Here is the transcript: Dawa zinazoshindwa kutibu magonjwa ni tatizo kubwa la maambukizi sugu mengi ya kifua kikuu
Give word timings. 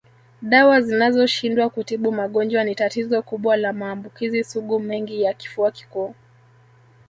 Dawa 0.41 0.81
zinazoshindwa 0.81 1.69
kutibu 1.69 2.11
magonjwa 2.11 2.63
ni 2.63 2.75
tatizo 2.75 3.21
kubwa 3.21 3.57
la 3.57 3.73
maambukizi 3.73 4.43
sugu 4.43 4.79
mengi 4.79 5.21
ya 5.21 5.33
kifua 5.33 5.71
kikuu 5.71 6.15